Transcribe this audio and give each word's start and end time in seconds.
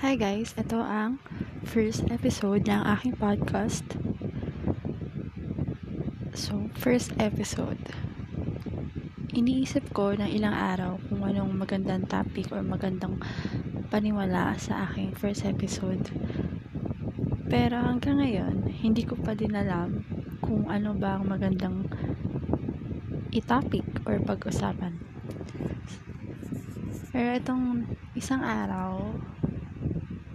Hi 0.00 0.16
guys, 0.16 0.56
ito 0.56 0.80
ang 0.80 1.20
first 1.60 2.08
episode 2.08 2.64
ng 2.64 2.88
aking 2.96 3.20
podcast. 3.20 3.84
So, 6.32 6.72
first 6.72 7.12
episode. 7.20 7.76
Iniisip 9.36 9.92
ko 9.92 10.16
ng 10.16 10.24
ilang 10.32 10.56
araw 10.56 10.96
kung 11.12 11.20
anong 11.20 11.52
magandang 11.52 12.08
topic 12.08 12.48
or 12.48 12.64
magandang 12.64 13.20
paniwala 13.92 14.56
sa 14.56 14.88
aking 14.88 15.12
first 15.12 15.44
episode. 15.44 16.00
Pero 17.52 17.76
hanggang 17.76 18.24
ngayon, 18.24 18.72
hindi 18.72 19.04
ko 19.04 19.20
pa 19.20 19.36
din 19.36 19.52
alam 19.52 20.00
kung 20.40 20.64
ano 20.72 20.96
ba 20.96 21.20
ang 21.20 21.28
magandang 21.28 21.84
i-topic 23.36 23.84
or 24.08 24.16
pag-usapan. 24.24 24.96
Pero 27.12 27.36
itong 27.36 27.84
isang 28.16 28.40
araw, 28.40 29.12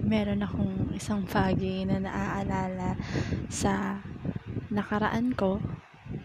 meron 0.04 0.44
akong 0.44 0.92
isang 0.92 1.24
bagay 1.24 1.88
na 1.88 2.04
naaalala 2.04 3.00
sa 3.48 4.04
nakaraan 4.68 5.32
ko, 5.34 5.64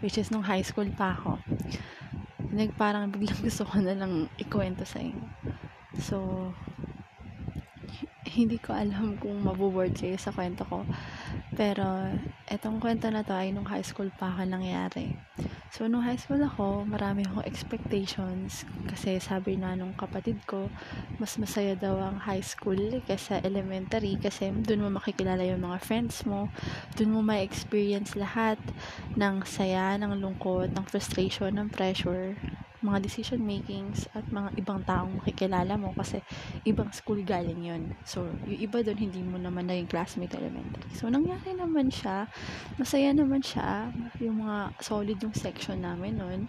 which 0.03 0.19
is 0.19 0.35
nung 0.35 0.45
high 0.45 0.63
school 0.67 0.87
pa 0.99 1.15
ako. 1.15 1.39
Nag 2.51 2.75
parang 2.75 3.09
biglang 3.15 3.39
gusto 3.47 3.63
ko 3.63 3.79
na 3.79 3.95
lang 3.95 4.27
ikwento 4.37 4.83
sa 4.83 4.99
inyo. 4.99 5.27
So, 6.03 6.51
hindi 8.39 8.63
ko 8.63 8.71
alam 8.71 9.19
kung 9.19 9.43
mabuboard 9.43 9.99
kayo 9.99 10.15
sa 10.15 10.31
kwento 10.31 10.63
ko. 10.63 10.87
Pero, 11.59 11.83
etong 12.47 12.79
kwento 12.79 13.11
na 13.11 13.27
to 13.27 13.35
ay 13.35 13.51
nung 13.51 13.67
high 13.67 13.83
school 13.83 14.07
pa 14.15 14.31
ako 14.31 14.47
nangyari. 14.47 15.19
So, 15.75 15.91
nung 15.91 16.07
high 16.07 16.17
school 16.17 16.39
ako, 16.39 16.87
marami 16.87 17.27
akong 17.27 17.43
expectations 17.43 18.63
kasi 18.87 19.19
sabi 19.19 19.59
na 19.59 19.75
nung 19.75 19.91
kapatid 19.99 20.39
ko, 20.47 20.71
mas 21.19 21.35
masaya 21.35 21.75
daw 21.75 21.99
ang 21.99 22.23
high 22.23 22.47
school 22.47 22.79
kaysa 23.05 23.43
elementary 23.43 24.15
kasi 24.23 24.55
dun 24.55 24.87
mo 24.87 24.89
makikilala 24.95 25.43
yung 25.43 25.67
mga 25.67 25.83
friends 25.83 26.23
mo, 26.23 26.47
dun 26.95 27.11
mo 27.11 27.21
may 27.21 27.43
experience 27.43 28.15
lahat 28.15 28.57
ng 29.19 29.43
saya, 29.43 29.99
ng 29.99 30.15
lungkot, 30.23 30.71
ng 30.73 30.85
frustration, 30.87 31.59
ng 31.59 31.69
pressure, 31.75 32.39
mga 32.79 32.99
decision 33.03 33.43
makings 33.43 34.07
at 34.15 34.23
mga 34.31 34.55
ibang 34.61 34.81
taong 34.87 35.19
makikilala 35.19 35.75
mo 35.75 35.91
kasi 35.99 36.23
ibang 36.63 36.91
school 36.95 37.19
galing 37.27 37.59
yun. 37.67 37.83
So, 38.07 38.31
yung 38.47 38.61
iba 38.63 38.79
doon 38.87 38.99
hindi 38.99 39.21
mo 39.23 39.37
naman 39.39 39.67
naging 39.67 39.91
classmate 39.91 40.35
elementary. 40.39 40.87
So, 40.95 41.11
nangyari 41.11 41.59
naman 41.59 41.91
siya. 41.91 42.31
Masaya 42.79 43.11
naman 43.11 43.43
siya. 43.43 43.91
Yung 44.23 44.47
mga 44.47 44.79
solid 44.79 45.19
yung 45.19 45.35
section 45.35 45.83
namin 45.83 46.23
noon. 46.23 46.41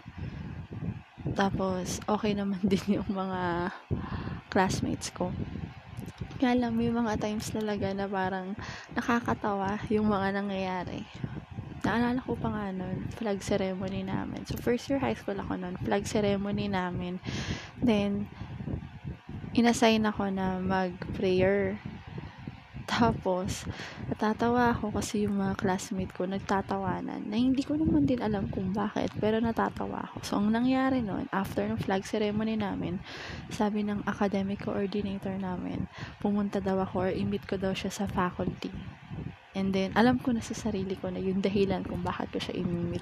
Tapos, 1.34 1.98
okay 2.06 2.38
naman 2.38 2.62
din 2.72 3.02
yung 3.02 3.10
mga 3.10 3.74
classmates 4.54 5.10
ko. 5.10 5.34
Kaya 6.40 6.56
lang, 6.56 6.80
may 6.80 6.88
mga 6.88 7.20
times 7.20 7.52
talaga 7.52 7.92
na 7.92 8.08
parang 8.08 8.56
nakakatawa 8.96 9.76
yung 9.92 10.08
mga 10.08 10.40
nangyayari 10.40 11.04
naalala 11.84 12.20
ko 12.24 12.36
pa 12.36 12.50
nga 12.52 12.66
nun, 12.74 13.08
flag 13.16 13.40
ceremony 13.44 14.04
namin. 14.04 14.44
So, 14.46 14.60
first 14.60 14.88
year 14.88 15.00
high 15.00 15.16
school 15.16 15.40
ako 15.40 15.56
nun, 15.60 15.76
flag 15.82 16.06
ceremony 16.06 16.68
namin. 16.68 17.20
Then, 17.80 18.28
inassign 19.58 20.06
ako 20.06 20.30
na 20.30 20.62
mag-prayer. 20.62 21.82
Tapos, 22.90 23.70
natatawa 24.10 24.74
ako 24.74 24.98
kasi 24.98 25.30
yung 25.30 25.38
mga 25.38 25.62
classmate 25.62 26.10
ko 26.10 26.26
nagtatawanan 26.26 27.22
na 27.30 27.38
hindi 27.38 27.62
ko 27.62 27.78
naman 27.78 28.10
din 28.10 28.18
alam 28.18 28.50
kung 28.50 28.74
bakit, 28.74 29.14
pero 29.22 29.38
natatawa 29.38 30.10
ako. 30.10 30.18
So, 30.26 30.32
ang 30.42 30.50
nangyari 30.50 31.06
nun, 31.06 31.30
after 31.30 31.70
ng 31.70 31.78
flag 31.78 32.02
ceremony 32.10 32.58
namin, 32.58 32.98
sabi 33.54 33.86
ng 33.86 34.04
academic 34.10 34.66
coordinator 34.66 35.38
namin, 35.38 35.86
pumunta 36.18 36.58
daw 36.58 36.82
ako 36.82 37.08
or 37.08 37.12
imit 37.14 37.46
ko 37.46 37.62
daw 37.62 37.78
siya 37.78 37.94
sa 37.94 38.10
faculty. 38.10 38.99
And 39.58 39.74
then, 39.74 39.90
alam 39.98 40.22
ko 40.22 40.30
na 40.30 40.46
sa 40.46 40.54
sarili 40.54 40.94
ko 40.94 41.10
na 41.10 41.18
yung 41.18 41.42
dahilan 41.42 41.82
kung 41.82 42.06
bakit 42.06 42.30
ko 42.30 42.38
siya 42.38 42.62
imimit. 42.62 43.02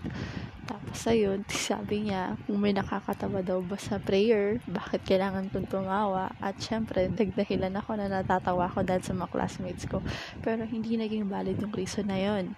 Tapos, 0.63 1.03
ayun, 1.03 1.43
sabi 1.51 2.07
niya, 2.07 2.39
kung 2.47 2.63
may 2.63 2.71
nakakatawa 2.71 3.43
daw 3.43 3.59
ba 3.59 3.75
sa 3.75 3.99
prayer, 3.99 4.63
bakit 4.63 5.03
kailangan 5.03 5.51
kong 5.51 5.67
tumawa? 5.67 6.31
At 6.39 6.55
syempre, 6.63 7.11
nagdahilan 7.11 7.75
ako 7.75 7.99
na 7.99 8.07
natatawa 8.07 8.71
ko 8.71 8.79
dahil 8.79 9.03
sa 9.03 9.11
mga 9.11 9.27
classmates 9.27 9.83
ko. 9.83 9.99
Pero, 10.39 10.63
hindi 10.63 10.95
naging 10.95 11.27
valid 11.27 11.59
yung 11.59 11.75
reason 11.75 12.07
na 12.07 12.15
yun. 12.15 12.55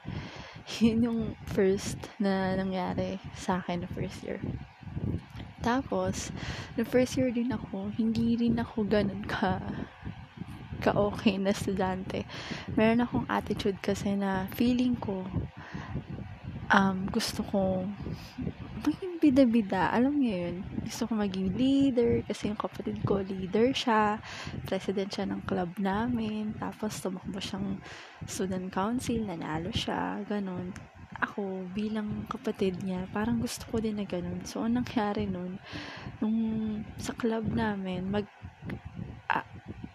Yun 0.86 1.00
yung 1.02 1.22
first 1.50 1.98
na 2.22 2.54
nangyari 2.54 3.18
sa 3.34 3.58
akin 3.58 3.82
na 3.82 3.90
first 3.90 4.22
year. 4.22 4.38
Tapos, 5.66 6.30
na 6.78 6.86
first 6.86 7.18
year 7.18 7.34
din 7.34 7.50
ako, 7.50 7.90
hindi 7.98 8.38
rin 8.38 8.62
ako 8.62 8.86
ganun 8.86 9.26
ka 9.26 9.58
ka-okay 10.80 11.36
na 11.38 11.52
estudyante. 11.52 12.24
Meron 12.74 13.04
akong 13.04 13.28
attitude 13.28 13.78
kasi 13.84 14.16
na 14.16 14.48
feeling 14.56 14.96
ko 14.96 15.28
um, 16.70 17.10
gusto 17.10 17.42
ko 17.44 17.84
maging 18.80 19.20
bida-bida. 19.20 19.92
Alam 19.92 20.24
niyo 20.24 20.48
yun? 20.48 20.58
Gusto 20.88 21.12
ko 21.12 21.20
maging 21.20 21.52
leader 21.60 22.24
kasi 22.24 22.48
yung 22.48 22.60
kapatid 22.60 22.98
ko 23.04 23.20
leader 23.20 23.76
siya. 23.76 24.24
President 24.64 25.12
siya 25.12 25.28
ng 25.28 25.44
club 25.44 25.76
namin. 25.76 26.56
Tapos 26.56 27.04
tumakbo 27.04 27.44
siyang 27.44 27.84
student 28.24 28.72
council. 28.72 29.20
Nanalo 29.28 29.76
siya. 29.76 30.24
Ganon. 30.24 30.72
Ako, 31.20 31.68
bilang 31.76 32.24
kapatid 32.32 32.80
niya, 32.80 33.04
parang 33.12 33.44
gusto 33.44 33.68
ko 33.68 33.84
din 33.84 34.00
na 34.00 34.08
ganun. 34.08 34.40
So, 34.48 34.64
anong 34.64 34.88
nangyari 34.88 35.28
nun? 35.28 35.60
Nung 36.24 36.38
sa 36.96 37.12
club 37.12 37.44
namin, 37.52 38.08
mag 38.08 38.24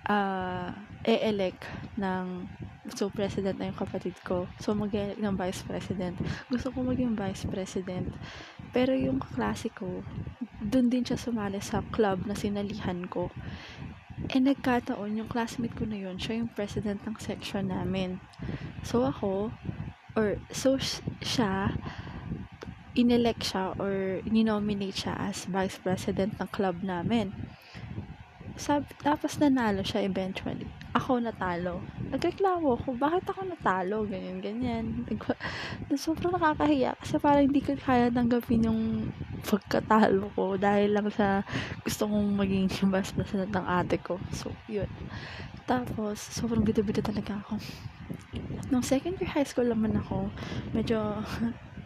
uh, 0.08 0.70
e-elect 1.04 1.64
ng 2.00 2.48
so 2.92 3.08
president 3.08 3.56
na 3.56 3.72
yung 3.72 3.80
kapatid 3.80 4.16
ko. 4.24 4.44
So 4.60 4.76
mag 4.76 4.92
elect 4.92 5.20
ng 5.20 5.36
vice 5.36 5.64
president. 5.64 6.20
Gusto 6.52 6.68
ko 6.72 6.84
maging 6.84 7.16
vice 7.16 7.48
president. 7.48 8.12
Pero 8.76 8.92
yung 8.92 9.20
kaklase 9.20 9.72
ko 9.72 10.04
dun 10.60 10.92
din 10.92 11.04
siya 11.04 11.20
sumali 11.20 11.60
sa 11.60 11.80
club 11.92 12.28
na 12.28 12.36
sinalihan 12.36 13.04
ko. 13.08 13.32
Eh 14.28 14.40
nagkataon 14.40 15.20
yung 15.20 15.28
classmate 15.28 15.76
ko 15.76 15.84
na 15.84 16.00
yun 16.00 16.16
siya 16.16 16.40
yung 16.44 16.52
president 16.52 17.00
ng 17.04 17.16
section 17.20 17.72
namin. 17.72 18.20
So 18.84 19.04
ako 19.04 19.52
or 20.16 20.40
so 20.52 20.76
siya 21.24 21.72
inelect 22.94 23.42
siya 23.42 23.74
or 23.76 24.22
ninominate 24.22 25.04
siya 25.04 25.18
as 25.18 25.50
vice 25.50 25.82
president 25.82 26.38
ng 26.38 26.48
club 26.54 26.78
namin 26.86 27.34
Sab 28.54 28.86
tapos 29.02 29.34
nanalo 29.42 29.82
siya 29.82 30.06
eventually. 30.06 30.66
Ako 30.94 31.18
natalo. 31.18 31.82
Nagreklamo 32.14 32.78
ako, 32.78 32.94
bakit 32.94 33.26
ako 33.26 33.50
natalo? 33.50 34.06
Ganyan, 34.06 34.38
ganyan. 34.38 34.84
Nag- 35.10 35.40
sobrang 35.98 36.38
nakakahiya 36.38 36.94
kasi 37.02 37.18
parang 37.18 37.50
hindi 37.50 37.58
ko 37.58 37.74
kaya 37.74 38.14
tanggapin 38.14 38.70
yung 38.70 39.10
pagkatalo 39.42 40.30
ko 40.38 40.54
dahil 40.54 40.94
lang 40.94 41.10
sa 41.10 41.42
gusto 41.82 42.06
kong 42.06 42.38
maging 42.38 42.70
vice 42.94 43.10
president 43.10 43.50
ng 43.50 43.66
ate 43.66 43.98
ko. 43.98 44.22
So, 44.30 44.54
yun. 44.70 44.88
Tapos, 45.66 46.20
sobrang 46.20 46.62
bida-bida 46.62 47.02
talaga 47.02 47.42
ako. 47.42 47.58
Nung 48.70 48.86
second 48.86 49.18
year 49.18 49.30
high 49.34 49.48
school 49.48 49.66
naman 49.66 49.98
ako, 49.98 50.30
medyo 50.70 51.00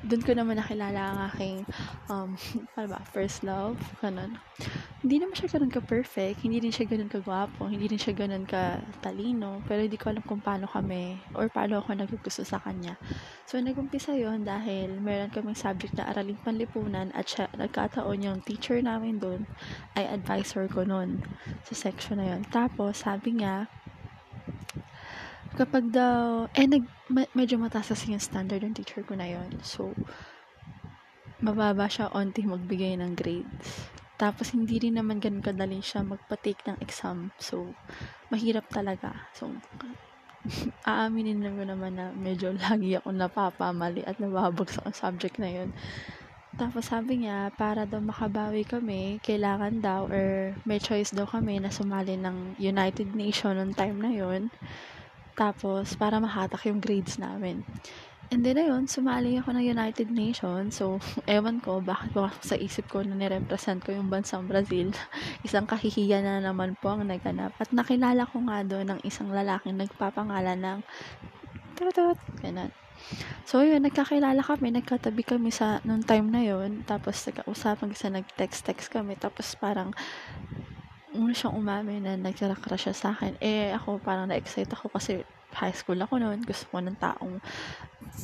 doon 0.07 0.23
ko 0.23 0.31
naman 0.31 0.59
nakilala 0.59 1.11
ang 1.11 1.19
aking 1.33 1.57
um, 2.07 2.39
ano 2.79 2.87
ba, 2.95 3.01
first 3.11 3.43
love, 3.43 3.75
ganun. 3.99 4.39
Hindi 5.03 5.23
naman 5.23 5.35
siya 5.35 5.59
ganun 5.59 5.71
ka-perfect, 5.71 6.43
hindi 6.43 6.63
din 6.63 6.75
siya 6.75 6.87
ganun 6.87 7.11
ka-gwapo, 7.11 7.67
hindi 7.67 7.87
din 7.91 7.99
siya 7.99 8.15
ganun 8.15 8.47
ka-talino, 8.47 9.63
pero 9.67 9.83
hindi 9.83 9.99
ko 9.99 10.11
alam 10.11 10.23
kung 10.23 10.43
paano 10.43 10.67
kami, 10.71 11.19
or 11.35 11.51
paano 11.51 11.83
ako 11.83 11.95
naggusto 11.99 12.43
sa 12.47 12.63
kanya. 12.63 12.99
So, 13.47 13.59
nagumpisa 13.59 14.15
yon 14.15 14.47
dahil 14.47 14.99
meron 14.99 15.31
kaming 15.31 15.59
subject 15.59 15.95
na 15.99 16.11
araling 16.11 16.39
panlipunan 16.43 17.11
at 17.15 17.27
siya, 17.27 17.51
nagkataon 17.55 18.23
yung 18.23 18.39
teacher 18.43 18.79
namin 18.83 19.19
doon 19.19 19.47
ay 19.95 20.07
advisor 20.07 20.67
ko 20.71 20.83
noon 20.87 21.23
sa 21.67 21.75
section 21.75 22.19
na 22.23 22.37
yon 22.37 22.43
Tapos, 22.51 23.03
sabi 23.03 23.39
niya, 23.39 23.71
kapag 25.57 25.89
daw, 25.95 26.51
eh, 26.53 26.67
nag, 26.69 26.85
medyo 27.33 27.57
mataas 27.57 27.95
kasi 27.95 28.13
yung 28.13 28.23
standard 28.23 28.61
ng 28.67 28.77
teacher 28.77 29.01
ko 29.07 29.17
na 29.17 29.31
yon 29.31 29.49
So, 29.65 29.95
mababa 31.41 31.87
siya 31.87 32.11
onti 32.13 32.45
magbigay 32.45 32.99
ng 32.99 33.15
grades. 33.15 33.89
Tapos, 34.19 34.51
hindi 34.51 34.83
rin 34.83 34.99
naman 34.99 35.23
ganun 35.23 35.41
kadali 35.41 35.79
siya 35.79 36.03
magpa-take 36.03 36.67
ng 36.67 36.79
exam. 36.83 37.31
So, 37.39 37.73
mahirap 38.29 38.67
talaga. 38.69 39.31
So, 39.33 39.55
aaminin 40.91 41.43
naman 41.43 41.71
naman 41.71 41.93
na 41.99 42.11
medyo 42.15 42.55
lagi 42.55 42.95
ako 42.99 43.15
napapamali 43.15 44.03
at 44.07 44.19
nababagsak 44.23 44.85
ang 44.87 44.97
subject 44.97 45.37
na 45.39 45.51
yon 45.51 45.71
Tapos 46.59 46.91
sabi 46.91 47.23
niya, 47.23 47.55
para 47.55 47.87
daw 47.87 48.03
makabawi 48.03 48.67
kami, 48.67 49.23
kailangan 49.23 49.79
daw 49.79 50.11
or 50.11 50.59
may 50.67 50.83
choice 50.83 51.15
daw 51.15 51.23
kami 51.23 51.63
na 51.63 51.71
sumali 51.71 52.19
ng 52.19 52.59
United 52.59 53.15
Nation 53.15 53.55
noong 53.55 53.79
time 53.79 53.99
na 54.03 54.11
yon 54.11 54.51
tapos, 55.39 55.95
para 55.95 56.19
mahatak 56.19 56.67
yung 56.67 56.83
grades 56.83 57.15
namin. 57.15 57.63
And 58.29 58.45
then 58.45 58.61
ayun, 58.61 58.85
sumali 58.85 59.41
ako 59.41 59.57
ng 59.57 59.65
United 59.73 60.13
Nations. 60.13 60.77
So, 60.77 61.01
ewan 61.31 61.65
ko, 61.65 61.81
bakit 61.81 62.13
ko 62.13 62.29
sa 62.45 62.61
isip 62.61 62.91
ko 62.93 63.01
na 63.01 63.17
nirepresent 63.17 63.81
ko 63.81 63.97
yung 63.97 64.13
bansang 64.13 64.45
Brazil. 64.45 64.93
isang 65.47 65.65
kahihiyan 65.65 66.27
na 66.27 66.45
naman 66.45 66.77
po 66.77 66.93
ang 66.93 67.09
naganap. 67.09 67.57
At 67.57 67.73
nakilala 67.73 68.29
ko 68.29 68.45
nga 68.45 68.61
doon 68.67 68.93
ng 68.93 69.01
isang 69.07 69.33
lalaking 69.33 69.81
nagpapangalan 69.81 70.61
ng 70.61 70.79
tutut, 71.79 72.19
ganun. 72.45 72.75
So, 73.49 73.65
yun, 73.65 73.81
nagkakilala 73.87 74.45
kami, 74.45 74.77
nagkatabi 74.77 75.25
kami 75.25 75.49
sa, 75.49 75.81
nung 75.89 76.05
time 76.05 76.29
na 76.29 76.45
yun, 76.45 76.85
tapos 76.85 77.25
nagkausapan 77.25 77.95
kasi 77.95 78.13
nag-text-text 78.13 78.93
kami, 78.93 79.17
tapos 79.17 79.57
parang, 79.57 79.97
muna 81.19 81.35
siyang 81.35 81.59
umamin 81.59 82.07
na 82.07 82.15
nagkara-crush 82.15 82.89
siya 82.89 82.95
sa 82.95 83.09
akin. 83.13 83.35
Eh, 83.43 83.75
ako 83.75 83.99
parang 83.99 84.31
na-excite 84.31 84.71
ako 84.71 84.95
kasi 84.95 85.27
high 85.59 85.75
school 85.75 85.99
ako 85.99 86.21
noon, 86.23 86.45
gusto 86.45 86.69
ko 86.71 86.79
ng 86.79 86.97
taong 87.01 87.43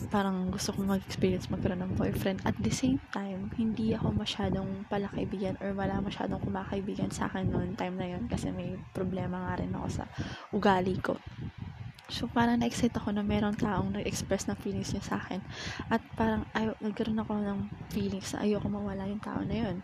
parang 0.08 0.50
gusto 0.50 0.70
ko 0.74 0.86
mag-experience 0.86 1.50
magkaroon 1.50 1.82
ng 1.82 1.94
boyfriend. 1.98 2.40
At 2.46 2.56
the 2.62 2.70
same 2.70 3.02
time, 3.10 3.50
hindi 3.58 3.92
ako 3.92 4.14
masyadong 4.14 4.86
palakaibigan 4.86 5.58
or 5.58 5.74
wala 5.74 5.98
masyadong 5.98 6.40
kumakaibigan 6.40 7.10
sa 7.10 7.26
akin 7.26 7.50
noon 7.50 7.74
time 7.74 7.98
na 7.98 8.06
yon 8.14 8.30
kasi 8.30 8.54
may 8.54 8.78
problema 8.94 9.50
nga 9.50 9.60
rin 9.60 9.74
ako 9.74 9.88
sa 9.90 10.04
ugali 10.54 10.96
ko. 11.02 11.18
So, 12.12 12.28
parang 12.28 12.60
na-excite 12.60 12.92
ako 13.00 13.16
na 13.16 13.24
merong 13.24 13.56
taong 13.56 13.96
nag-express 13.96 14.44
ng 14.46 14.60
feelings 14.60 14.92
niya 14.92 15.04
sa 15.08 15.16
akin. 15.24 15.40
At 15.88 16.04
parang 16.20 16.44
ay, 16.52 16.68
nagkaroon 16.84 17.16
ako 17.16 17.32
ng 17.40 17.58
feelings 17.88 18.36
na 18.36 18.44
ayoko 18.44 18.68
mawala 18.68 19.08
yung 19.08 19.24
tao 19.24 19.40
na 19.40 19.56
yun. 19.56 19.80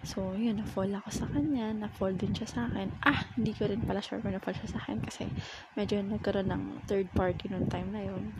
So, 0.00 0.32
yun, 0.32 0.56
na-fall 0.56 0.88
ako 0.96 1.12
sa 1.12 1.28
kanya, 1.28 1.76
na-fall 1.76 2.16
din 2.16 2.32
siya 2.32 2.48
sa 2.48 2.60
akin. 2.72 2.88
Ah, 3.04 3.28
hindi 3.36 3.52
ko 3.52 3.68
rin 3.68 3.84
pala 3.84 4.00
sure 4.00 4.24
kung 4.24 4.32
na-fall 4.32 4.56
siya 4.56 4.72
sa 4.72 4.80
akin 4.80 5.04
kasi 5.04 5.28
medyo 5.76 6.00
nagkaroon 6.00 6.48
ng 6.48 6.62
third 6.88 7.12
party 7.12 7.52
noong 7.52 7.68
time 7.68 7.92
na 7.92 8.08
yun. 8.08 8.32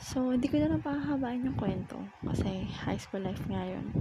So, 0.00 0.32
hindi 0.32 0.48
ko 0.48 0.56
na 0.56 0.72
lang 0.72 0.80
pahahabaan 0.80 1.44
yung 1.44 1.58
kwento 1.60 2.00
kasi 2.24 2.64
high 2.88 2.96
school 2.96 3.20
life 3.20 3.44
nga 3.44 3.68
yun. 3.68 3.92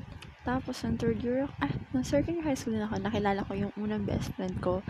Tapos, 0.41 0.81
ng 0.81 0.97
third 0.97 1.19
year, 1.21 1.45
ah, 1.59 1.73
ng 1.93 2.01
second 2.01 2.39
year 2.39 2.47
high 2.47 2.57
school 2.57 2.73
din 2.73 2.87
ako, 2.87 2.97
nakilala 2.97 3.45
ko 3.45 3.53
yung 3.53 3.73
unang 3.75 4.07
best 4.07 4.31
friend 4.33 4.55
ko. 4.63 4.81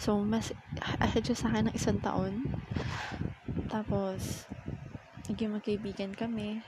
So, 0.00 0.24
mas 0.24 0.50
ahead 0.80 1.22
siya 1.28 1.38
sa 1.38 1.52
akin 1.52 1.70
ng 1.70 1.76
isang 1.76 2.00
taon. 2.00 2.48
Tapos, 3.68 4.48
naging 5.30 5.54
magkaibigan 5.54 6.12
kami 6.14 6.62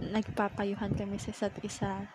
nagpapayuhan 0.00 0.96
kami 0.96 1.20
sa 1.20 1.30
isa't 1.34 1.56
isa. 1.60 2.08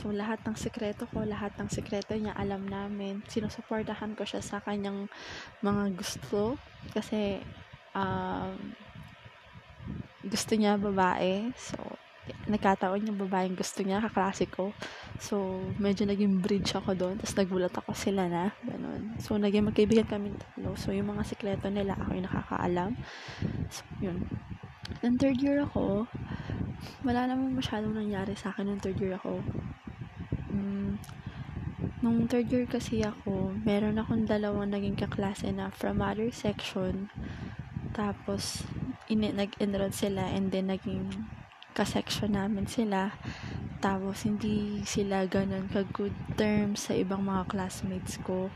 So, 0.00 0.08
lahat 0.14 0.40
ng 0.48 0.56
sekreto 0.56 1.04
ko, 1.12 1.26
lahat 1.26 1.52
ng 1.60 1.68
sekreto 1.68 2.16
niya, 2.16 2.32
alam 2.32 2.64
namin. 2.64 3.20
Sinusuportahan 3.28 4.16
ko 4.16 4.24
siya 4.24 4.40
sa 4.40 4.64
kanyang 4.64 5.10
mga 5.60 5.92
gusto. 5.92 6.56
Kasi, 6.96 7.44
um, 7.92 8.56
gusto 10.24 10.52
niya 10.56 10.80
babae. 10.80 11.52
So, 11.60 11.76
nagkataon 12.50 13.06
yung 13.06 13.20
babaeng 13.22 13.54
gusto 13.54 13.84
niya, 13.86 14.02
kaklase 14.02 14.50
ko. 14.50 14.74
So, 15.20 15.62
medyo 15.78 16.08
naging 16.08 16.40
bridge 16.42 16.74
ako 16.74 16.96
doon. 16.96 17.14
Tapos, 17.20 17.36
nagulat 17.36 17.74
ako 17.74 17.92
sila 17.92 18.26
na. 18.26 18.50
Ganun. 18.64 19.18
So, 19.20 19.36
naging 19.36 19.68
magkaibigan 19.70 20.08
kami 20.08 20.34
tatlo. 20.34 20.74
So, 20.74 20.90
yung 20.90 21.12
mga 21.12 21.22
sekreto 21.26 21.68
nila, 21.68 21.94
ako 21.94 22.10
yung 22.16 22.26
nakakaalam. 22.26 22.92
So, 23.70 23.82
yun. 24.02 24.24
Nung 25.02 25.18
third 25.18 25.38
year 25.42 25.62
ako, 25.62 26.06
wala 27.02 27.26
naman 27.26 27.58
masyadong 27.58 27.94
nangyari 27.94 28.34
sa 28.38 28.54
akin 28.54 28.70
nung 28.70 28.82
third 28.82 28.98
year 28.98 29.18
ako. 29.18 29.42
Mm, 30.50 30.98
nung 32.00 32.26
third 32.30 32.48
year 32.50 32.66
kasi 32.66 33.02
ako, 33.02 33.54
meron 33.66 33.98
akong 33.98 34.26
dalawang 34.26 34.70
naging 34.70 34.98
kaklase 34.98 35.50
na 35.50 35.70
from 35.74 35.98
other 36.02 36.30
section. 36.30 37.10
Tapos, 37.92 38.62
in- 39.08 39.34
nag-enroll 39.34 39.94
sila 39.94 40.28
and 40.30 40.50
then 40.50 40.70
naging 40.70 41.26
ka-section 41.76 42.32
namin 42.32 42.64
sila. 42.64 43.12
Tapos, 43.78 44.24
hindi 44.24 44.80
sila 44.88 45.28
ganun 45.28 45.68
ka-good 45.68 46.14
terms 46.34 46.88
sa 46.88 46.96
ibang 46.96 47.24
mga 47.24 47.44
classmates 47.52 48.16
ko. 48.24 48.48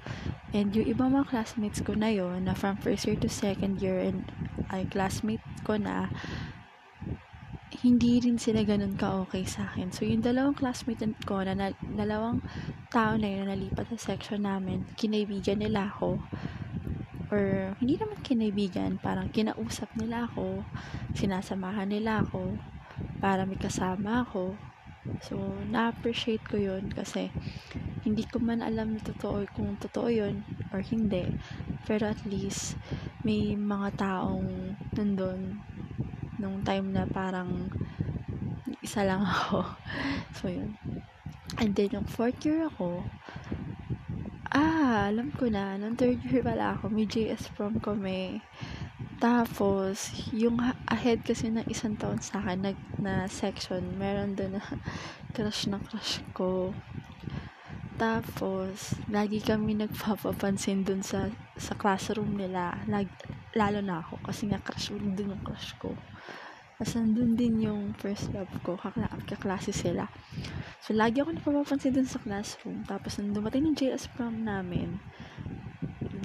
And 0.51 0.73
yung 0.73 0.89
ibang 0.89 1.13
mga 1.13 1.29
classmates 1.29 1.85
ko 1.85 1.93
na 1.93 2.09
yon 2.09 2.49
na 2.49 2.57
from 2.57 2.81
first 2.81 3.05
year 3.05 3.21
to 3.21 3.29
second 3.29 3.85
year 3.85 4.01
and 4.01 4.25
ay 4.73 4.89
classmate 4.89 5.45
ko 5.67 5.77
na, 5.77 6.09
hindi 7.81 8.21
rin 8.21 8.37
sila 8.37 8.61
ganun 8.67 8.99
ka-okay 8.99 9.47
sa 9.49 9.73
akin. 9.73 9.89
So, 9.95 10.05
yung 10.05 10.21
dalawang 10.21 10.59
classmate 10.59 11.07
ko 11.25 11.41
na, 11.41 11.57
na 11.57 11.73
dalawang 11.73 12.45
tao 12.93 13.17
na 13.17 13.29
yun 13.29 13.47
na 13.47 13.57
nalipat 13.57 13.89
sa 13.95 14.13
section 14.13 14.45
namin, 14.45 14.85
kinaibigan 15.01 15.63
nila 15.63 15.89
ako. 15.89 16.21
Or, 17.31 17.73
hindi 17.79 17.95
naman 17.95 18.21
kinaibigan, 18.27 18.99
parang 18.99 19.31
kinausap 19.31 19.89
nila 19.95 20.27
ako, 20.29 20.67
sinasamahan 21.15 21.89
nila 21.89 22.27
ako, 22.27 22.59
para 23.23 23.47
may 23.47 23.57
kasama 23.57 24.27
ako. 24.27 24.59
So, 25.25 25.41
na-appreciate 25.69 26.45
ko 26.45 26.61
yun 26.61 26.93
kasi 26.93 27.33
hindi 28.05 28.25
ko 28.29 28.41
man 28.41 28.61
alam 28.61 28.97
na 28.97 29.03
totoo 29.05 29.45
kung 29.53 29.77
totoo 29.81 30.09
yun 30.13 30.45
or 30.73 30.85
hindi. 30.85 31.25
Pero 31.89 32.13
at 32.13 32.21
least, 32.29 32.77
may 33.25 33.57
mga 33.57 33.97
taong 33.97 34.77
nandun 34.97 35.61
nung 36.41 36.65
time 36.65 36.93
na 36.93 37.05
parang 37.05 37.69
isa 38.81 39.05
lang 39.05 39.25
ako. 39.35 39.65
so, 40.37 40.49
yun. 40.49 40.77
And 41.61 41.77
then, 41.77 41.93
yung 41.93 42.09
fourth 42.09 42.41
year 42.45 42.69
ako, 42.69 43.05
ah, 44.51 45.13
alam 45.13 45.31
ko 45.37 45.47
na, 45.53 45.77
nung 45.77 45.95
third 45.95 46.19
year 46.27 46.43
pala 46.43 46.75
ako, 46.77 46.89
may 46.89 47.05
JS 47.05 47.53
prom 47.55 47.79
kami. 47.79 48.41
Tapos, 49.21 50.17
yung 50.33 50.57
ahead 50.89 51.21
kasi 51.21 51.53
ng 51.53 51.69
isang 51.69 51.93
taon 52.01 52.25
sa 52.25 52.41
akin, 52.41 52.65
na, 52.65 52.73
na 52.97 53.15
section, 53.29 53.85
meron 54.01 54.33
doon 54.33 54.57
na 54.57 54.65
crush 55.37 55.69
na 55.69 55.77
crush 55.77 56.25
ko. 56.33 56.73
Tapos, 58.01 58.97
lagi 59.13 59.45
kami 59.45 59.77
nagpapapansin 59.77 60.89
dun 60.89 61.05
sa, 61.05 61.29
sa 61.61 61.77
classroom 61.77 62.33
nila. 62.33 62.81
Lag, 62.89 63.13
lalo 63.53 63.85
na 63.85 64.01
ako, 64.01 64.25
kasi 64.25 64.49
nga 64.49 64.57
crush 64.57 64.89
dun 64.89 65.37
yung 65.37 65.45
crush 65.45 65.77
ko. 65.77 65.93
Tapos 66.81 66.97
nandun 66.97 67.37
din 67.37 67.69
yung 67.69 67.93
first 68.01 68.33
love 68.33 68.49
ko, 68.65 68.73
kakla 68.81 69.05
kaklase 69.29 69.69
sila. 69.69 70.09
So, 70.81 70.97
lagi 70.97 71.21
ako 71.21 71.37
napapapansin 71.37 71.93
dun 71.93 72.09
sa 72.09 72.17
classroom. 72.25 72.89
Tapos, 72.89 73.21
nung 73.21 73.37
dumating 73.37 73.69
yung 73.69 73.77
JS 73.77 74.09
prom 74.17 74.49
namin, 74.49 74.97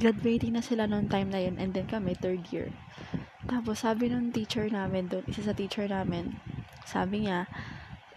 graduating 0.05 0.53
na 0.53 0.61
sila 0.61 0.85
noong 0.85 1.09
time 1.09 1.33
na 1.33 1.41
yun, 1.41 1.57
and 1.57 1.73
then 1.73 1.89
kami, 1.89 2.13
third 2.13 2.45
year. 2.53 2.69
Tapos, 3.49 3.81
sabi 3.81 4.13
nung 4.13 4.29
teacher 4.29 4.69
namin 4.69 5.09
doon, 5.09 5.25
isa 5.25 5.41
sa 5.41 5.57
teacher 5.57 5.89
namin, 5.89 6.37
sabi 6.85 7.25
niya, 7.25 7.49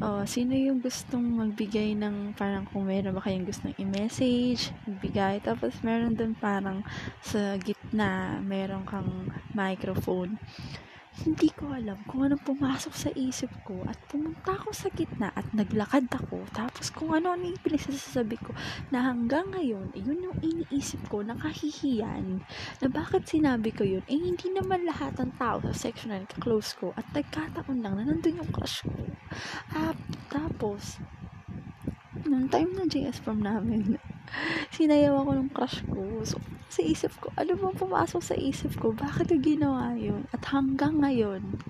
oh, 0.05 0.21
sino 0.29 0.53
yung 0.53 0.85
gustong 0.85 1.25
magbigay 1.25 1.97
ng 1.97 2.37
parang 2.37 2.69
kung 2.69 2.85
meron 2.85 3.17
ba 3.17 3.25
kayong 3.25 3.49
gustong 3.49 3.73
i-message, 3.81 4.69
magbigay. 4.85 5.41
Tapos 5.41 5.81
meron 5.81 6.13
doon 6.13 6.37
parang 6.37 6.85
sa 7.25 7.57
gitna, 7.57 8.39
meron 8.45 8.85
kang 8.85 9.33
microphone 9.57 10.37
hindi 11.19 11.51
ko 11.51 11.75
alam 11.75 11.99
kung 12.07 12.31
anong 12.31 12.47
pumasok 12.47 12.95
sa 12.95 13.11
isip 13.19 13.51
ko 13.67 13.83
at 13.91 13.99
pumunta 14.07 14.55
ako 14.55 14.71
sa 14.71 14.87
gitna 14.95 15.35
at 15.35 15.51
naglakad 15.51 16.07
ako. 16.15 16.47
Tapos 16.55 16.95
kung 16.95 17.11
ano 17.11 17.35
ano 17.35 17.43
yung 17.51 17.59
pinagsasabi 17.59 18.39
ko 18.39 18.55
na 18.95 19.03
hanggang 19.11 19.51
ngayon 19.51 19.91
yun 19.99 20.31
yung 20.31 20.39
iniisip 20.39 21.03
ko 21.11 21.27
nakahihiyan 21.27 22.39
na 22.79 22.87
bakit 22.87 23.27
sinabi 23.27 23.75
ko 23.75 23.83
yun? 23.83 24.05
Eh 24.07 24.15
hindi 24.15 24.55
naman 24.55 24.87
lahat 24.87 25.19
ng 25.19 25.35
tao 25.43 25.59
sa 25.59 25.75
section 25.75 26.15
na 26.15 26.23
close 26.39 26.79
ko 26.79 26.95
at 26.95 27.07
nagkataon 27.11 27.83
lang 27.83 27.99
na 27.99 28.07
nandun 28.07 28.39
yung 28.39 28.51
crush 28.55 28.87
ko. 28.87 28.95
At 29.75 29.99
tapos 30.31 31.03
nung 32.29 32.47
time 32.47 32.79
na 32.79 32.87
JS 32.87 33.19
from 33.25 33.43
namin 33.43 33.99
sinayaw 34.77 35.25
ako 35.25 35.31
ng 35.35 35.51
crush 35.51 35.83
ko. 35.89 36.03
So, 36.23 36.39
sa 36.69 36.81
isip 36.85 37.13
ko, 37.19 37.33
ano 37.37 37.57
bang 37.57 37.77
pumasok 37.77 38.23
sa 38.23 38.37
isip 38.37 38.77
ko? 38.77 38.93
Bakit 38.93 39.33
ko 39.33 39.37
ginawa 39.41 39.97
yun? 39.97 40.29
At 40.33 40.45
hanggang 40.53 41.01
ngayon, 41.01 41.61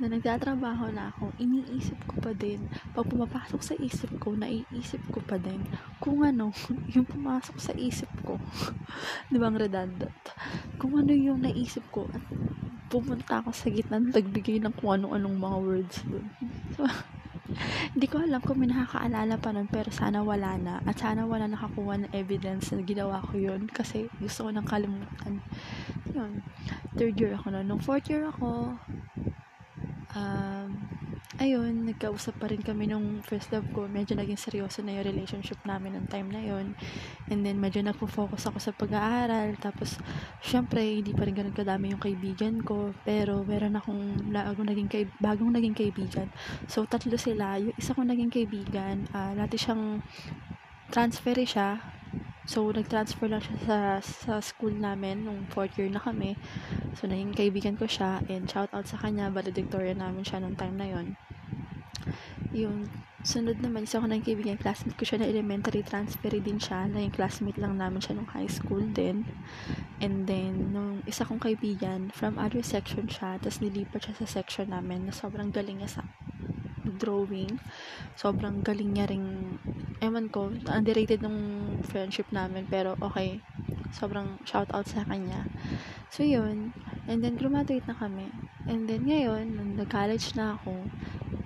na 0.00 0.08
nagtatrabaho 0.08 0.92
na 0.96 1.12
ako, 1.12 1.32
iniisip 1.36 1.96
ko 2.08 2.20
pa 2.24 2.32
din, 2.32 2.68
pag 2.96 3.04
pumapasok 3.04 3.60
sa 3.60 3.74
isip 3.76 4.08
ko, 4.16 4.32
naiisip 4.32 5.00
ko 5.12 5.20
pa 5.20 5.36
din, 5.36 5.60
kung 6.00 6.24
ano, 6.24 6.52
yung 6.96 7.04
pumasok 7.04 7.56
sa 7.60 7.72
isip 7.76 8.08
ko. 8.24 8.40
Di 9.32 9.36
ba 9.36 9.52
redundant? 9.52 10.16
Kung 10.80 10.96
ano 10.96 11.12
yung 11.12 11.44
naisip 11.44 11.84
ko, 11.92 12.08
at 12.12 12.24
pumunta 12.88 13.44
ako 13.44 13.52
sa 13.52 13.68
gitna, 13.68 14.00
nagbigay 14.00 14.60
ng 14.64 14.72
kung 14.80 14.96
anong-anong 14.96 15.36
mga 15.36 15.58
words 15.60 15.96
dun. 16.08 16.26
So, 16.80 16.86
hindi 17.94 18.06
ko 18.06 18.22
alam 18.22 18.40
kung 18.42 18.58
may 18.60 18.68
nakakaalala 18.70 19.34
pa 19.40 19.50
nun, 19.50 19.68
pero 19.70 19.88
sana 19.90 20.22
wala 20.22 20.56
na. 20.60 20.74
At 20.84 21.00
sana 21.00 21.24
wala 21.24 21.50
nakakuha 21.50 22.06
ng 22.06 22.12
evidence 22.14 22.70
na 22.72 22.82
ginawa 22.84 23.22
ko 23.24 23.36
yun. 23.36 23.66
Kasi 23.70 24.06
gusto 24.20 24.46
ko 24.46 24.50
nang 24.52 24.68
kalimutan. 24.68 25.42
Yun. 26.12 26.44
Third 26.96 27.16
year 27.18 27.34
ako 27.34 27.54
na. 27.54 27.66
Nung 27.66 27.82
fourth 27.82 28.06
year 28.10 28.28
ako, 28.28 28.76
um, 30.14 30.68
ayun, 31.40 31.88
nagkausap 31.88 32.36
pa 32.36 32.52
rin 32.52 32.60
kami 32.60 32.92
nung 32.92 33.24
first 33.24 33.48
love 33.48 33.64
ko. 33.72 33.88
Medyo 33.88 34.12
naging 34.12 34.36
seryoso 34.36 34.84
na 34.84 35.00
yung 35.00 35.08
relationship 35.08 35.56
namin 35.64 35.96
ng 35.96 36.06
time 36.12 36.28
na 36.28 36.44
yon 36.44 36.76
And 37.32 37.40
then, 37.40 37.56
medyo 37.56 37.80
nagpo-focus 37.80 38.52
ako 38.52 38.58
sa 38.60 38.76
pag-aaral. 38.76 39.56
Tapos, 39.56 39.96
syempre, 40.44 40.84
hindi 40.84 41.16
pa 41.16 41.24
rin 41.24 41.32
ganun 41.32 41.56
kadami 41.56 41.96
yung 41.96 42.02
kaibigan 42.04 42.60
ko. 42.60 42.92
Pero, 43.08 43.40
meron 43.48 43.80
akong 43.80 44.28
bagong 44.28 44.68
naging, 44.68 44.88
kaib- 44.92 45.16
bagong 45.16 45.56
naging 45.56 45.72
kaibigan. 45.72 46.28
So, 46.68 46.84
tatlo 46.84 47.16
sila. 47.16 47.56
Yung 47.56 47.72
isa 47.80 47.96
kong 47.96 48.12
naging 48.12 48.28
kaibigan, 48.28 49.08
uh, 49.16 49.32
dati 49.32 49.56
siyang 49.56 50.04
transfer 50.92 51.40
siya. 51.40 51.99
So, 52.50 52.66
nag-transfer 52.66 53.30
lang 53.30 53.46
siya 53.46 53.56
sa, 53.62 53.78
sa 54.02 54.32
school 54.42 54.74
namin 54.74 55.22
nung 55.22 55.46
fourth 55.54 55.78
year 55.78 55.86
na 55.86 56.02
kami. 56.02 56.34
So, 56.98 57.06
naging 57.06 57.38
kaibigan 57.38 57.78
ko 57.78 57.86
siya 57.86 58.26
and 58.26 58.50
shout 58.50 58.74
out 58.74 58.90
sa 58.90 58.98
kanya, 58.98 59.30
valedictorian 59.30 60.02
namin 60.02 60.26
siya 60.26 60.42
nung 60.42 60.58
time 60.58 60.74
na 60.74 60.90
yon 60.90 61.14
yung 62.50 62.90
sunod 63.22 63.62
naman, 63.62 63.86
isa 63.86 64.02
ko 64.02 64.10
nang 64.10 64.26
kaibigan, 64.26 64.58
classmate 64.58 64.98
ko 64.98 65.06
siya 65.06 65.22
na 65.22 65.30
elementary, 65.30 65.86
transfer 65.86 66.34
din 66.34 66.58
siya, 66.58 66.90
na 66.90 67.04
yung 67.04 67.14
classmate 67.14 67.60
lang 67.62 67.78
namin 67.78 68.02
siya 68.02 68.18
nung 68.18 68.26
high 68.34 68.50
school 68.50 68.82
din. 68.82 69.22
And 70.02 70.26
then, 70.26 70.74
nung 70.74 71.06
isa 71.06 71.22
kong 71.22 71.38
kaibigan, 71.38 72.10
from 72.10 72.34
other 72.34 72.66
section 72.66 73.06
siya, 73.06 73.38
tapos 73.38 73.62
nilipat 73.62 74.10
siya 74.10 74.14
sa 74.24 74.42
section 74.42 74.74
namin 74.74 75.06
na 75.06 75.14
sobrang 75.14 75.54
galing 75.54 75.78
niya 75.78 76.00
sa 76.00 76.02
drawing. 76.84 77.60
Sobrang 78.16 78.64
galing 78.64 78.96
niya 78.96 79.08
ring, 79.10 79.58
ewan 80.00 80.28
ko, 80.32 80.52
underrated 80.68 81.20
nung 81.20 81.80
friendship 81.86 82.28
namin, 82.32 82.66
pero 82.68 82.96
okay, 83.00 83.40
sobrang 83.92 84.38
shout 84.46 84.68
out 84.72 84.86
sa 84.86 85.04
kanya. 85.04 85.46
So, 86.10 86.26
yun. 86.26 86.74
And 87.06 87.22
then, 87.22 87.38
graduate 87.38 87.86
na 87.86 87.94
kami. 87.94 88.30
And 88.66 88.86
then, 88.86 89.06
ngayon, 89.06 89.54
nung 89.54 89.78
nag-college 89.78 90.34
na 90.34 90.58
ako, 90.58 90.74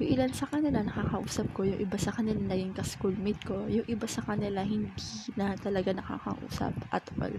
yung 0.00 0.10
ilan 0.18 0.32
sa 0.34 0.50
kanila 0.50 0.82
nakakausap 0.82 1.46
ko, 1.54 1.62
yung 1.62 1.80
iba 1.80 1.96
sa 2.00 2.10
kanila 2.10 2.36
naging 2.36 2.74
ka-schoolmate 2.74 3.42
ko, 3.46 3.64
yung 3.70 3.86
iba 3.86 4.08
sa 4.10 4.24
kanila 4.26 4.66
hindi 4.66 4.90
na 5.38 5.54
talaga 5.54 5.94
nakakausap 5.94 6.74
at 6.90 7.04
all. 7.22 7.36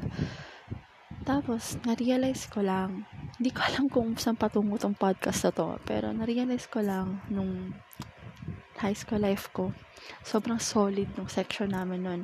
Tapos, 1.25 1.81
na-realize 1.83 2.45
ko 2.47 2.61
lang, 2.61 3.09
hindi 3.35 3.51
ko 3.51 3.59
alam 3.67 3.85
kung 3.91 4.15
saan 4.15 4.39
patungo 4.39 4.79
tong 4.79 4.95
podcast 4.95 5.43
na 5.43 5.51
to, 5.51 5.67
pero 5.83 6.15
na-realize 6.15 6.71
ko 6.71 6.79
lang 6.79 7.19
nung 7.27 7.75
high 8.79 8.95
school 8.95 9.19
life 9.19 9.51
ko, 9.51 9.75
sobrang 10.23 10.59
solid 10.59 11.11
nung 11.19 11.27
section 11.27 11.75
namin 11.75 11.99
nun. 12.03 12.21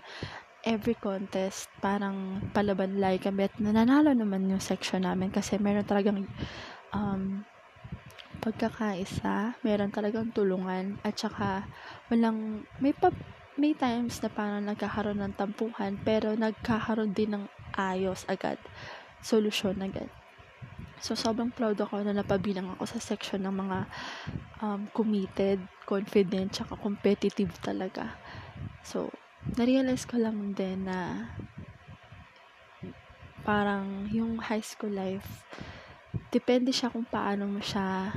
Every 0.62 0.94
contest, 0.94 1.68
parang 1.82 2.48
palaban 2.54 3.02
like 3.02 3.26
kami 3.26 3.50
at 3.50 3.56
nananalo 3.58 4.14
naman 4.14 4.46
yung 4.48 4.62
section 4.62 5.04
namin 5.04 5.34
kasi 5.34 5.58
meron 5.58 5.84
talagang 5.84 6.30
um, 6.94 7.44
pagkakaisa, 8.40 9.58
meron 9.66 9.92
talagang 9.92 10.30
tulungan, 10.32 11.02
at 11.02 11.18
saka 11.18 11.66
walang, 12.14 12.64
may, 12.78 12.94
pa, 12.94 13.10
may 13.58 13.74
times 13.74 14.22
na 14.22 14.30
parang 14.30 14.64
nagkakaroon 14.64 15.20
ng 15.20 15.36
tampuhan, 15.36 15.98
pero 16.02 16.38
nagkakaroon 16.38 17.12
din 17.12 17.36
ng 17.36 17.46
ayos 17.76 18.24
agad, 18.30 18.62
solusyon 19.26 19.82
agad. 19.82 20.21
So, 21.02 21.18
sobrang 21.18 21.50
proud 21.50 21.82
ako 21.82 22.06
na 22.06 22.14
napabilang 22.14 22.78
ako 22.78 22.86
sa 22.86 23.02
section 23.02 23.42
ng 23.42 23.56
mga 23.58 23.80
um, 24.62 24.86
committed, 24.94 25.58
confident, 25.90 26.54
tsaka 26.54 26.78
competitive 26.78 27.50
talaga. 27.66 28.14
So, 28.86 29.10
narealize 29.58 30.06
ko 30.06 30.22
lang 30.22 30.54
din 30.54 30.86
na 30.86 31.26
parang 33.42 34.06
yung 34.14 34.38
high 34.38 34.62
school 34.62 34.94
life, 34.94 35.42
depende 36.30 36.70
siya 36.70 36.94
kung 36.94 37.10
paano 37.10 37.50
mo 37.50 37.58
siya 37.58 38.14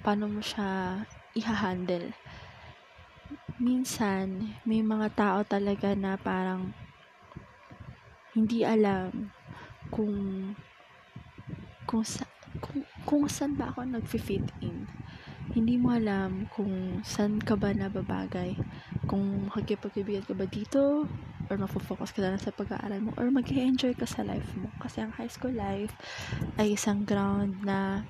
paano 0.00 0.28
mo 0.28 0.40
siya 0.40 1.00
iha-handle. 1.36 2.12
Minsan, 3.60 4.56
may 4.64 4.84
mga 4.84 5.08
tao 5.16 5.38
talaga 5.44 5.96
na 5.96 6.16
parang 6.20 6.72
hindi 8.36 8.64
alam 8.64 9.32
kung 9.88 10.12
kung 11.84 12.04
sa, 12.04 12.24
kung, 12.60 12.82
kung 13.04 13.22
saan 13.28 13.56
ba 13.56 13.72
ako 13.72 13.84
nag-fit 13.84 14.44
in. 14.64 14.88
Hindi 15.52 15.76
mo 15.76 15.92
alam 15.92 16.48
kung 16.50 17.04
saan 17.04 17.38
ka 17.38 17.54
ba 17.54 17.70
nababagay. 17.70 18.56
Kung 19.04 19.48
makikipag-ibigan 19.52 20.24
ka 20.24 20.34
ba 20.34 20.48
dito 20.48 21.04
or 21.52 21.56
mafo-focus 21.60 22.16
ka 22.16 22.24
na 22.24 22.40
sa 22.40 22.50
pag-aaral 22.50 23.04
mo 23.04 23.10
or 23.20 23.28
mag-enjoy 23.28 23.92
ka 23.92 24.08
sa 24.08 24.24
life 24.24 24.48
mo. 24.56 24.72
Kasi 24.80 25.04
ang 25.04 25.12
high 25.14 25.28
school 25.28 25.52
life 25.52 25.92
ay 26.56 26.74
isang 26.74 27.04
ground 27.04 27.60
na 27.60 28.02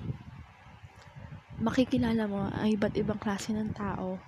makikilala 1.59 2.27
mo 2.27 2.47
ang 2.51 2.67
iba't 2.71 2.95
ibang 2.95 3.19
klase 3.19 3.51
ng 3.51 3.75
tao. 3.75 4.19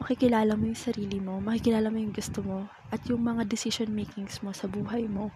Makikilala 0.00 0.58
mo 0.58 0.66
yung 0.66 0.78
sarili 0.78 1.22
mo, 1.22 1.38
makikilala 1.38 1.88
mo 1.88 1.96
yung 2.00 2.12
gusto 2.12 2.42
mo, 2.42 2.66
at 2.90 3.00
yung 3.06 3.22
mga 3.22 3.46
decision 3.46 3.88
makings 3.94 4.42
mo 4.42 4.50
sa 4.50 4.66
buhay 4.66 5.06
mo 5.06 5.30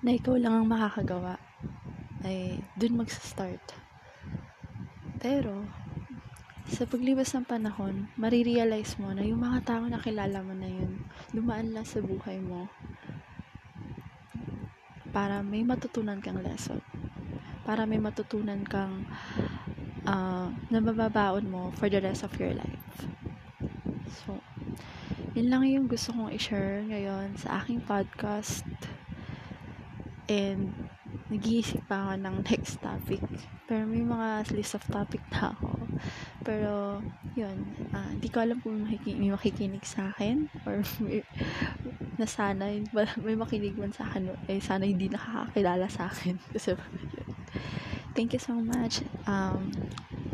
na 0.00 0.14
ikaw 0.14 0.38
lang 0.38 0.54
ang 0.54 0.66
makakagawa 0.70 1.36
ay 2.26 2.58
dun 2.74 2.98
magsa-start. 2.98 3.62
Pero, 5.22 5.62
sa 6.66 6.82
paglibas 6.82 7.30
ng 7.30 7.46
panahon, 7.46 8.10
marirealize 8.18 8.98
mo 8.98 9.14
na 9.14 9.22
yung 9.22 9.38
mga 9.38 9.62
tao 9.62 9.86
na 9.86 10.02
kilala 10.02 10.42
mo 10.42 10.50
na 10.50 10.66
yun, 10.66 11.06
dumaan 11.30 11.70
lang 11.70 11.86
sa 11.86 12.02
buhay 12.02 12.42
mo 12.42 12.66
para 15.14 15.40
may 15.40 15.62
matutunan 15.64 16.20
kang 16.20 16.42
lesson. 16.42 16.82
Para 17.64 17.86
may 17.86 18.02
matutunan 18.02 18.60
kang 18.66 19.06
uh, 20.04 20.50
na 20.68 20.78
mababaon 20.82 21.46
mo 21.48 21.70
for 21.72 21.88
the 21.88 22.02
rest 22.02 22.26
of 22.26 22.34
your 22.36 22.52
life. 22.52 23.06
So, 24.26 24.42
yun 25.32 25.48
lang 25.48 25.64
yung 25.64 25.86
gusto 25.88 26.12
kong 26.12 26.34
i-share 26.36 26.84
ngayon 26.84 27.40
sa 27.40 27.62
aking 27.62 27.80
podcast. 27.88 28.66
And, 30.28 30.85
nag-iisip 31.28 31.82
pa 31.88 32.10
ako 32.10 32.12
ng 32.22 32.36
next 32.46 32.78
topic. 32.80 33.22
Pero 33.66 33.82
may 33.88 34.04
mga 34.04 34.46
list 34.54 34.78
of 34.78 34.84
topic 34.86 35.20
na 35.34 35.52
ako. 35.54 35.68
Pero, 36.46 37.02
yun. 37.34 37.66
Uh, 37.90 38.10
hindi 38.14 38.28
ko 38.30 38.44
alam 38.44 38.62
kung 38.62 38.86
may, 38.86 39.00
may 39.02 39.30
makikinig 39.34 39.82
sa 39.82 40.14
akin. 40.14 40.46
Or 40.62 40.80
may, 41.04 41.26
na 42.16 42.26
sana 42.28 42.70
may 43.20 43.36
makinig 43.36 43.74
man 43.74 43.90
sa 43.90 44.06
akin. 44.06 44.30
Eh, 44.46 44.62
sana 44.62 44.86
hindi 44.86 45.10
nakakakilala 45.10 45.90
sa 45.90 46.06
akin. 46.06 46.38
Kasi, 46.54 46.78
yun. 46.78 47.30
Thank 48.16 48.32
you 48.32 48.40
so 48.40 48.56
much. 48.56 49.04
Um, 49.28 49.74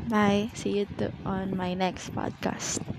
bye. 0.06 0.52
See 0.54 0.78
you 0.78 0.86
to, 1.02 1.10
on 1.26 1.56
my 1.56 1.74
next 1.74 2.14
podcast. 2.14 2.91